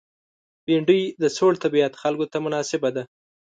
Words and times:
بېنډۍ 0.65 1.01
د 1.21 1.23
سوړ 1.35 1.53
طبیعت 1.63 1.93
خلکو 2.01 2.25
ته 2.31 2.37
مناسبه 2.45 2.89
ده 2.95 3.03